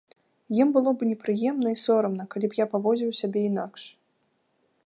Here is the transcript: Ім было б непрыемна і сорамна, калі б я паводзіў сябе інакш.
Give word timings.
Ім 0.61 0.71
было 0.77 0.93
б 1.01 1.07
непрыемна 1.09 1.69
і 1.75 1.79
сорамна, 1.83 2.23
калі 2.31 2.45
б 2.51 2.61
я 2.63 2.69
паводзіў 2.75 3.15
сябе 3.21 3.45
інакш. 3.51 3.81